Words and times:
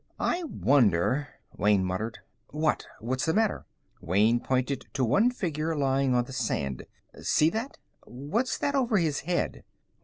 "I 0.19 0.41
wonder" 0.45 1.27
Wayne 1.59 1.85
muttered. 1.85 2.17
"What? 2.49 2.87
What's 2.99 3.25
the 3.27 3.35
matter?" 3.35 3.67
Wayne 4.01 4.39
pointed 4.39 4.87
to 4.93 5.05
one 5.05 5.29
figure 5.29 5.75
lying 5.75 6.15
on 6.15 6.23
the 6.23 6.33
sand. 6.33 6.87
"See 7.21 7.51
that? 7.51 7.77
What's 8.05 8.57
that 8.57 8.73
over 8.73 8.97
his 8.97 9.19
head?" 9.19 9.63